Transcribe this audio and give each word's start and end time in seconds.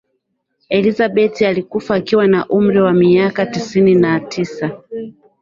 elizabeth 0.69 1.41
alikufa 1.41 1.95
akiwa 1.95 2.27
na 2.27 2.47
umri 2.49 2.81
wa 2.81 2.93
miaka 2.93 3.53
sitini 3.53 3.95
na 3.95 4.19
tisa 4.19 4.71